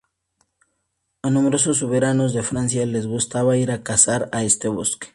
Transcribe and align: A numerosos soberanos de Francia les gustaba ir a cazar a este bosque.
A 1.21 1.29
numerosos 1.35 1.77
soberanos 1.81 2.33
de 2.33 2.41
Francia 2.49 2.83
les 2.87 3.05
gustaba 3.05 3.55
ir 3.57 3.69
a 3.69 3.83
cazar 3.83 4.29
a 4.31 4.41
este 4.43 4.67
bosque. 4.67 5.09